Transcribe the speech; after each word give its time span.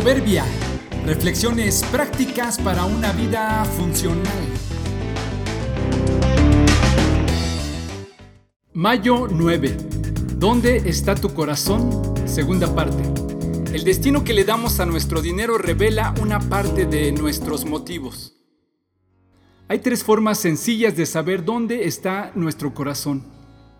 Proverbia. 0.00 0.44
Reflexiones 1.06 1.82
prácticas 1.90 2.56
para 2.56 2.84
una 2.84 3.10
vida 3.10 3.64
funcional. 3.64 4.44
Mayo 8.74 9.26
9. 9.26 9.76
¿Dónde 10.36 10.76
está 10.88 11.16
tu 11.16 11.34
corazón? 11.34 12.14
Segunda 12.26 12.72
parte. 12.72 13.02
El 13.74 13.82
destino 13.82 14.22
que 14.22 14.34
le 14.34 14.44
damos 14.44 14.78
a 14.78 14.86
nuestro 14.86 15.20
dinero 15.20 15.58
revela 15.58 16.14
una 16.22 16.38
parte 16.38 16.86
de 16.86 17.10
nuestros 17.10 17.64
motivos. 17.64 18.36
Hay 19.66 19.80
tres 19.80 20.04
formas 20.04 20.38
sencillas 20.38 20.96
de 20.96 21.06
saber 21.06 21.44
dónde 21.44 21.88
está 21.88 22.30
nuestro 22.36 22.72
corazón. 22.72 23.24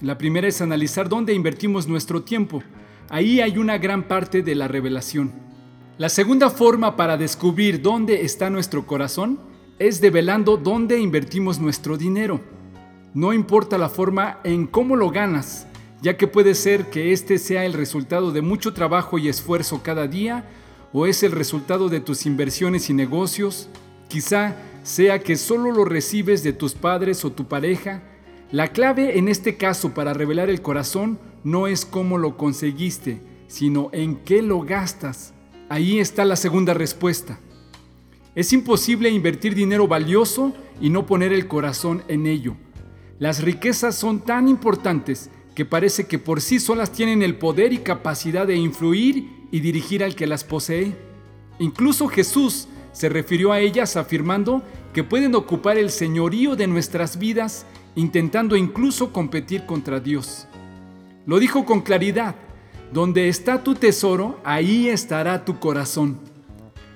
La 0.00 0.16
primera 0.16 0.46
es 0.46 0.60
analizar 0.60 1.08
dónde 1.08 1.34
invertimos 1.34 1.88
nuestro 1.88 2.22
tiempo. 2.22 2.62
Ahí 3.08 3.40
hay 3.40 3.58
una 3.58 3.78
gran 3.78 4.06
parte 4.06 4.42
de 4.42 4.54
la 4.54 4.68
revelación. 4.68 5.53
La 5.96 6.08
segunda 6.08 6.50
forma 6.50 6.96
para 6.96 7.16
descubrir 7.16 7.80
dónde 7.80 8.22
está 8.22 8.50
nuestro 8.50 8.84
corazón 8.84 9.38
es 9.78 10.00
develando 10.00 10.56
dónde 10.56 10.98
invertimos 10.98 11.60
nuestro 11.60 11.96
dinero. 11.96 12.40
No 13.14 13.32
importa 13.32 13.78
la 13.78 13.88
forma 13.88 14.40
en 14.42 14.66
cómo 14.66 14.96
lo 14.96 15.10
ganas, 15.10 15.68
ya 16.02 16.16
que 16.16 16.26
puede 16.26 16.56
ser 16.56 16.90
que 16.90 17.12
este 17.12 17.38
sea 17.38 17.64
el 17.64 17.74
resultado 17.74 18.32
de 18.32 18.42
mucho 18.42 18.74
trabajo 18.74 19.18
y 19.18 19.28
esfuerzo 19.28 19.84
cada 19.84 20.08
día, 20.08 20.50
o 20.92 21.06
es 21.06 21.22
el 21.22 21.30
resultado 21.30 21.88
de 21.88 22.00
tus 22.00 22.26
inversiones 22.26 22.90
y 22.90 22.92
negocios, 22.92 23.68
quizá 24.08 24.56
sea 24.82 25.20
que 25.20 25.36
solo 25.36 25.70
lo 25.70 25.84
recibes 25.84 26.42
de 26.42 26.52
tus 26.52 26.74
padres 26.74 27.24
o 27.24 27.30
tu 27.30 27.46
pareja. 27.46 28.02
La 28.50 28.72
clave 28.72 29.16
en 29.16 29.28
este 29.28 29.56
caso 29.56 29.94
para 29.94 30.12
revelar 30.12 30.50
el 30.50 30.60
corazón 30.60 31.20
no 31.44 31.68
es 31.68 31.84
cómo 31.84 32.18
lo 32.18 32.36
conseguiste, 32.36 33.20
sino 33.46 33.90
en 33.92 34.16
qué 34.16 34.42
lo 34.42 34.62
gastas. 34.62 35.34
Ahí 35.68 35.98
está 35.98 36.24
la 36.24 36.36
segunda 36.36 36.74
respuesta. 36.74 37.38
Es 38.34 38.52
imposible 38.52 39.08
invertir 39.10 39.54
dinero 39.54 39.88
valioso 39.88 40.52
y 40.80 40.90
no 40.90 41.06
poner 41.06 41.32
el 41.32 41.46
corazón 41.46 42.02
en 42.08 42.26
ello. 42.26 42.56
Las 43.18 43.42
riquezas 43.42 43.94
son 43.94 44.20
tan 44.20 44.48
importantes 44.48 45.30
que 45.54 45.64
parece 45.64 46.06
que 46.06 46.18
por 46.18 46.40
sí 46.40 46.58
solas 46.58 46.92
tienen 46.92 47.22
el 47.22 47.36
poder 47.36 47.72
y 47.72 47.78
capacidad 47.78 48.46
de 48.46 48.56
influir 48.56 49.46
y 49.52 49.60
dirigir 49.60 50.02
al 50.02 50.16
que 50.16 50.26
las 50.26 50.44
posee. 50.44 50.96
Incluso 51.58 52.08
Jesús 52.08 52.68
se 52.92 53.08
refirió 53.08 53.52
a 53.52 53.60
ellas 53.60 53.96
afirmando 53.96 54.62
que 54.92 55.04
pueden 55.04 55.34
ocupar 55.34 55.78
el 55.78 55.90
señorío 55.90 56.56
de 56.56 56.66
nuestras 56.66 57.18
vidas 57.18 57.66
intentando 57.94 58.56
incluso 58.56 59.12
competir 59.12 59.64
contra 59.64 60.00
Dios. 60.00 60.48
Lo 61.26 61.38
dijo 61.38 61.64
con 61.64 61.80
claridad, 61.80 62.34
donde 62.92 63.28
está 63.28 63.62
tu 63.62 63.74
tesoro, 63.74 64.40
ahí 64.44 64.88
estará 64.88 65.44
tu 65.44 65.58
corazón. 65.58 66.18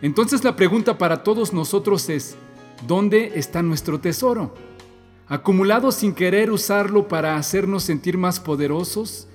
Entonces 0.02 0.44
la 0.44 0.54
pregunta 0.54 0.98
para 0.98 1.22
todos 1.22 1.52
nosotros 1.52 2.08
es, 2.08 2.36
¿dónde 2.86 3.32
está 3.34 3.62
nuestro 3.62 3.98
tesoro? 3.98 4.54
¿Acumulado 5.26 5.92
sin 5.92 6.14
querer 6.14 6.50
usarlo 6.50 7.08
para 7.08 7.36
hacernos 7.36 7.82
sentir 7.82 8.16
más 8.16 8.40
poderosos? 8.40 9.28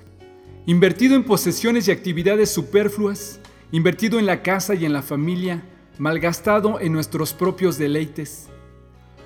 ¿Invertido 0.65 1.15
en 1.15 1.23
posesiones 1.23 1.87
y 1.87 1.91
actividades 1.91 2.51
superfluas? 2.51 3.39
¿Invertido 3.71 4.17
en 4.17 4.25
la 4.25 4.41
casa 4.41 4.73
y 4.73 4.85
en 4.85 4.93
la 4.93 5.01
familia? 5.01 5.63
¿Malgastado 5.97 6.79
en 6.79 6.93
nuestros 6.93 7.33
propios 7.33 7.77
deleites? 7.77 8.47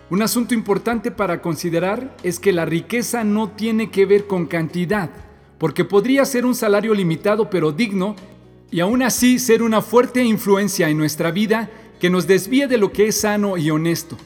Un 0.10 0.22
asunto 0.22 0.54
importante 0.54 1.12
para 1.12 1.42
considerar 1.42 2.16
es 2.24 2.40
que 2.40 2.54
la 2.54 2.66
riqueza 2.66 3.24
no 3.24 3.50
tiene 3.52 3.92
que 3.92 4.06
ver 4.06 4.26
con 4.26 4.46
cantidad, 4.46 5.10
porque 5.58 5.84
podría 5.84 6.26
ser 6.26 6.46
un 6.46 6.56
salario 6.56 6.94
limitado 6.94 7.50
pero 7.50 7.72
digno 7.72 8.16
y 8.70 8.80
aún 8.80 9.02
así 9.02 9.40
ser 9.40 9.64
una 9.64 9.82
fuerte 9.82 10.24
influencia 10.24 10.90
en 10.90 10.98
nuestra 10.98 11.32
vida 11.32 11.70
que 12.00 12.10
nos 12.10 12.28
desvíe 12.28 12.68
de 12.68 12.78
lo 12.78 12.92
que 12.92 13.08
es 13.08 13.22
sano 13.22 13.58
y 13.58 13.72
honesto. 13.72 14.18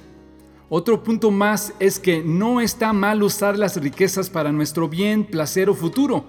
Otro 0.70 1.04
punto 1.04 1.32
más 1.32 1.74
es 1.80 2.00
que 2.00 2.24
no 2.24 2.62
está 2.62 2.94
mal 2.94 3.24
usar 3.24 3.58
las 3.58 3.76
riquezas 3.76 4.30
para 4.30 4.52
nuestro 4.52 4.88
bien, 4.88 5.26
placer 5.26 5.70
o 5.70 5.76
futuro. 5.76 6.26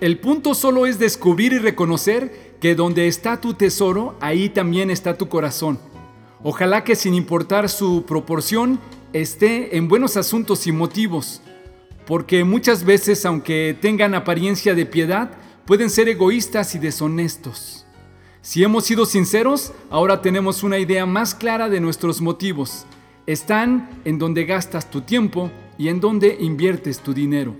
El 0.00 0.18
punto 0.18 0.54
solo 0.54 0.86
es 0.86 0.98
descubrir 0.98 1.52
y 1.52 1.58
reconocer 1.58 2.56
que 2.60 2.74
donde 2.74 3.06
está 3.06 3.40
tu 3.40 3.54
tesoro, 3.54 4.16
ahí 4.20 4.48
también 4.48 4.90
está 4.90 5.16
tu 5.16 5.28
corazón. 5.28 5.78
Ojalá 6.42 6.84
que 6.84 6.96
sin 6.96 7.14
importar 7.14 7.68
su 7.68 8.04
proporción, 8.06 8.80
esté 9.12 9.76
en 9.76 9.88
buenos 9.88 10.16
asuntos 10.16 10.66
y 10.66 10.72
motivos, 10.72 11.42
porque 12.06 12.44
muchas 12.44 12.84
veces, 12.84 13.24
aunque 13.24 13.76
tengan 13.80 14.14
apariencia 14.14 14.74
de 14.74 14.86
piedad, 14.86 15.30
pueden 15.64 15.90
ser 15.90 16.08
egoístas 16.08 16.74
y 16.74 16.78
deshonestos. 16.78 17.86
Si 18.42 18.64
hemos 18.64 18.84
sido 18.84 19.04
sinceros, 19.06 19.72
ahora 19.90 20.22
tenemos 20.22 20.62
una 20.62 20.78
idea 20.78 21.06
más 21.06 21.34
clara 21.34 21.68
de 21.68 21.80
nuestros 21.80 22.20
motivos. 22.20 22.86
Están 23.26 23.88
en 24.04 24.18
donde 24.18 24.44
gastas 24.44 24.90
tu 24.90 25.02
tiempo 25.02 25.50
y 25.76 25.88
en 25.88 26.00
donde 26.00 26.36
inviertes 26.40 27.00
tu 27.00 27.12
dinero. 27.12 27.54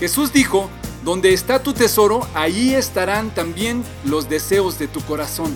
Jesús 0.00 0.32
dijo, 0.32 0.70
donde 1.04 1.32
está 1.32 1.62
tu 1.62 1.72
tesoro, 1.72 2.26
ahí 2.34 2.74
estarán 2.74 3.30
también 3.30 3.84
los 4.04 4.28
deseos 4.28 4.78
de 4.78 4.88
tu 4.88 5.00
corazón. 5.02 5.54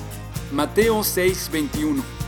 Mateo 0.52 1.00
6:21 1.00 2.21